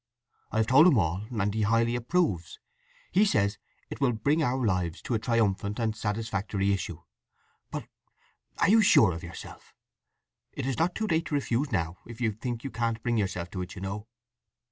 I 0.51 0.57
have 0.57 0.65
told 0.65 0.87
him 0.87 0.97
all, 0.97 1.27
and 1.29 1.53
he 1.53 1.61
highly 1.61 1.95
approves—he 1.95 3.23
says 3.23 3.59
it 3.91 4.01
will 4.01 4.13
bring 4.13 4.41
our 4.41 4.65
lives 4.65 4.99
to 5.03 5.13
a 5.13 5.19
triumphant 5.19 5.77
and 5.77 5.95
satisfactory 5.95 6.73
issue. 6.73 7.03
But—are 7.69 8.69
you 8.71 8.81
sure 8.81 9.11
of 9.11 9.21
yourself? 9.21 9.75
It 10.53 10.65
is 10.65 10.79
not 10.79 10.95
too 10.95 11.05
late 11.05 11.27
to 11.27 11.35
refuse 11.35 11.71
now 11.71 11.99
if—you 12.07 12.31
think 12.31 12.63
you 12.63 12.71
can't 12.71 13.03
bring 13.03 13.17
yourself 13.17 13.51
to 13.51 13.61
it, 13.61 13.75
you 13.75 13.81
know?" 13.81 14.07